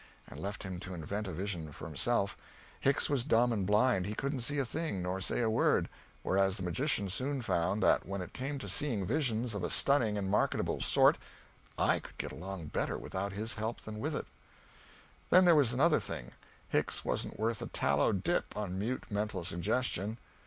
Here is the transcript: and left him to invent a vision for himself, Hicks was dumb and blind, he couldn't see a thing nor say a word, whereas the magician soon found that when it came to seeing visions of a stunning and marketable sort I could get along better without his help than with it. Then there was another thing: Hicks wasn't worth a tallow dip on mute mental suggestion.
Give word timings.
and 0.27 0.39
left 0.39 0.63
him 0.63 0.79
to 0.79 0.95
invent 0.95 1.27
a 1.27 1.31
vision 1.31 1.71
for 1.71 1.85
himself, 1.85 2.35
Hicks 2.79 3.07
was 3.07 3.23
dumb 3.23 3.53
and 3.53 3.67
blind, 3.67 4.07
he 4.07 4.15
couldn't 4.15 4.41
see 4.41 4.57
a 4.57 4.65
thing 4.65 5.03
nor 5.03 5.21
say 5.21 5.41
a 5.41 5.47
word, 5.47 5.87
whereas 6.23 6.57
the 6.57 6.63
magician 6.63 7.07
soon 7.07 7.43
found 7.43 7.83
that 7.83 8.03
when 8.07 8.19
it 8.19 8.33
came 8.33 8.57
to 8.57 8.67
seeing 8.67 9.05
visions 9.05 9.53
of 9.53 9.63
a 9.63 9.69
stunning 9.69 10.17
and 10.17 10.27
marketable 10.27 10.79
sort 10.81 11.19
I 11.77 11.99
could 11.99 12.17
get 12.17 12.31
along 12.31 12.69
better 12.69 12.97
without 12.97 13.33
his 13.33 13.53
help 13.53 13.81
than 13.81 13.99
with 13.99 14.15
it. 14.15 14.25
Then 15.29 15.45
there 15.45 15.53
was 15.53 15.71
another 15.71 15.99
thing: 15.99 16.31
Hicks 16.67 17.05
wasn't 17.05 17.39
worth 17.39 17.61
a 17.61 17.67
tallow 17.67 18.11
dip 18.11 18.57
on 18.57 18.79
mute 18.79 19.05
mental 19.11 19.43
suggestion. 19.43 20.17